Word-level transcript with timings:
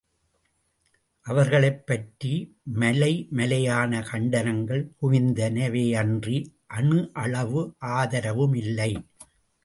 அவர்களைப் 1.21 1.87
பற்றி 1.87 2.57
மலைமலையான 2.75 3.99
கண்டனங்கள் 4.11 4.89
குவிந்தனவேயன்றி, 5.01 6.45
அணுவளவு 6.69 7.73
ஆதரவுமில்லை. 7.81 9.03